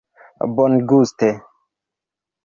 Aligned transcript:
bonguste 0.55 1.29